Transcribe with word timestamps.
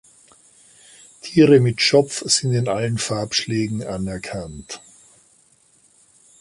Tiere 1.21 1.59
mit 1.59 1.79
Schopf 1.79 2.23
sind 2.25 2.53
in 2.53 2.67
allen 2.67 2.97
Farbschlägen 2.97 3.83
anerkannt. 3.83 4.81